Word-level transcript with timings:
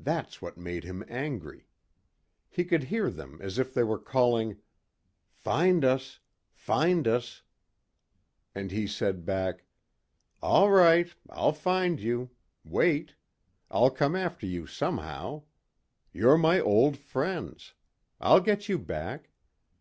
That's 0.00 0.42
what 0.42 0.58
made 0.58 0.82
him 0.82 1.04
angry. 1.06 1.68
He 2.48 2.64
could 2.64 2.82
hear 2.90 3.08
them 3.08 3.38
as 3.40 3.56
if 3.56 3.72
they 3.72 3.84
were 3.84 4.00
calling, 4.00 4.58
"Find 5.30 5.84
us... 5.84 6.18
find 6.52 7.06
us...." 7.06 7.44
And 8.52 8.72
he 8.72 8.88
said 8.88 9.24
back, 9.24 9.62
"All 10.42 10.72
right, 10.72 11.14
I'll 11.28 11.52
find 11.52 12.00
you. 12.00 12.30
Wait. 12.64 13.14
I'll 13.70 13.90
come 13.90 14.16
after 14.16 14.44
you 14.44 14.66
somehow. 14.66 15.44
You're 16.12 16.36
my 16.36 16.58
old 16.58 16.96
friends. 16.96 17.74
I'll 18.20 18.40
get 18.40 18.68
you 18.68 18.76
back. 18.76 19.30